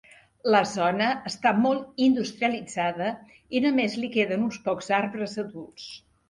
[0.53, 3.11] La zona està molt industrialitzada
[3.59, 5.89] i només li queden uns pocs arbres adults.